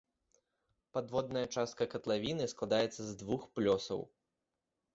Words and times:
Падводная 0.97 1.43
частка 1.59 1.83
катлавіны 1.93 2.49
складаецца 2.55 3.01
з 3.05 3.11
двух 3.23 3.41
плёсаў. 3.59 4.05